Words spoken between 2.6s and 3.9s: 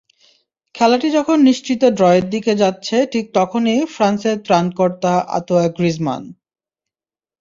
যাচ্ছে, ঠিক তখনই